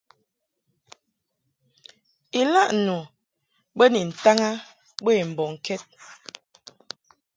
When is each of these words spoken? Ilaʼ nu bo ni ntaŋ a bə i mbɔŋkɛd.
Ilaʼ 2.39 2.69
nu 2.85 2.95
bo 3.77 3.83
ni 3.93 4.01
ntaŋ 4.09 4.39
a 4.49 4.51
bə 5.03 5.09
i 5.21 5.23
mbɔŋkɛd. 5.31 5.81